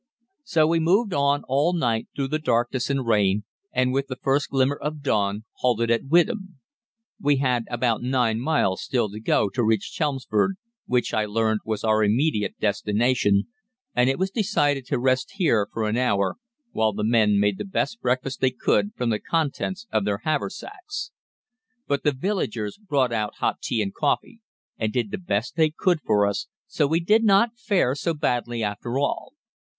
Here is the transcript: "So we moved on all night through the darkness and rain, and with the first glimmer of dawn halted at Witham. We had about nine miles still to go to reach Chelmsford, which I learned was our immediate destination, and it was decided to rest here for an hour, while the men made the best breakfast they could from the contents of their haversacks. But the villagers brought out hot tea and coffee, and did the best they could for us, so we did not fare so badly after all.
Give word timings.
"So 0.43 0.65
we 0.65 0.79
moved 0.79 1.13
on 1.13 1.43
all 1.47 1.73
night 1.73 2.07
through 2.15 2.29
the 2.29 2.39
darkness 2.39 2.89
and 2.89 3.05
rain, 3.05 3.43
and 3.71 3.93
with 3.93 4.07
the 4.07 4.15
first 4.15 4.49
glimmer 4.49 4.75
of 4.77 5.03
dawn 5.03 5.43
halted 5.57 5.91
at 5.91 6.07
Witham. 6.07 6.57
We 7.19 7.35
had 7.35 7.65
about 7.69 8.01
nine 8.01 8.39
miles 8.39 8.81
still 8.81 9.11
to 9.11 9.19
go 9.19 9.47
to 9.49 9.63
reach 9.63 9.91
Chelmsford, 9.93 10.55
which 10.87 11.13
I 11.13 11.27
learned 11.27 11.59
was 11.65 11.83
our 11.83 12.03
immediate 12.03 12.59
destination, 12.59 13.43
and 13.93 14.09
it 14.09 14.17
was 14.17 14.31
decided 14.31 14.87
to 14.87 14.97
rest 14.97 15.33
here 15.35 15.67
for 15.71 15.87
an 15.87 15.97
hour, 15.97 16.37
while 16.71 16.93
the 16.93 17.03
men 17.03 17.39
made 17.39 17.59
the 17.59 17.63
best 17.63 18.01
breakfast 18.01 18.41
they 18.41 18.49
could 18.49 18.95
from 18.95 19.11
the 19.11 19.19
contents 19.19 19.85
of 19.91 20.03
their 20.03 20.21
haversacks. 20.23 21.11
But 21.87 22.01
the 22.03 22.11
villagers 22.11 22.79
brought 22.79 23.13
out 23.13 23.35
hot 23.35 23.61
tea 23.61 23.83
and 23.83 23.93
coffee, 23.93 24.41
and 24.79 24.91
did 24.91 25.11
the 25.11 25.19
best 25.19 25.55
they 25.55 25.69
could 25.69 26.01
for 26.01 26.25
us, 26.25 26.47
so 26.65 26.87
we 26.87 26.99
did 27.01 27.23
not 27.23 27.59
fare 27.59 27.93
so 27.93 28.15
badly 28.15 28.63
after 28.63 28.97
all. 28.97 29.33